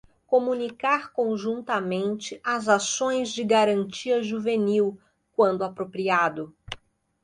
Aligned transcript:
Comunicar 0.25 1.11
conjuntamente 1.13 2.41
as 2.43 2.67
ações 2.67 3.29
de 3.31 3.43
garantia 3.43 4.23
juvenil, 4.23 4.99
quando 5.31 5.63
apropriado. 5.63 6.55